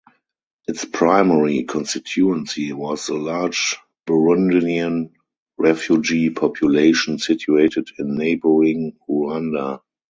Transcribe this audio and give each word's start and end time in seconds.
Its 0.67 0.83
primary 0.83 1.61
constituency 1.61 2.73
was 2.73 3.05
the 3.05 3.13
large 3.13 3.77
Burundian 4.07 5.11
refugee 5.59 6.31
population 6.31 7.19
situated 7.19 7.87
in 7.99 8.17
neighboring 8.17 8.97
Rwanda. 9.07 9.81